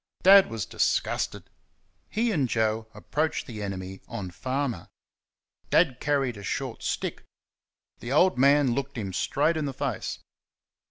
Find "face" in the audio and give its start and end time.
9.75-10.17